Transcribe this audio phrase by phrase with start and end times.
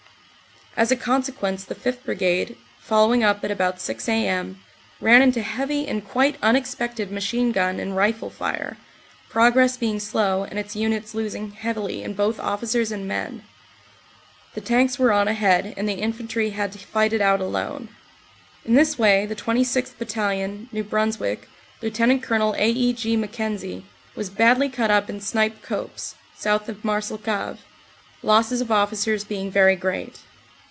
[0.77, 2.05] As a consequence the 5th.
[2.05, 4.61] Brigade, following up at about 6 a.m.,
[5.01, 8.77] ran into heavy and quite unexpected machine gun and rifle fire,
[9.29, 13.43] progress being slow and its units losing heavilv in both officers and men.
[14.53, 17.89] The tanks were on ahead and tt the infantry had to fight it out alone.
[18.63, 19.97] In this way the 26th.
[19.97, 21.49] Battalion, New Brunswick,
[21.81, 22.23] Lt.
[22.23, 22.53] Col.
[22.55, 22.69] A.
[22.69, 22.93] E.
[22.93, 23.17] G.
[23.17, 23.83] McKenzie,
[24.15, 27.57] was badly cut up in Snipe Copse, south of Marcelcave,
[28.23, 30.19] losses of officers being very great.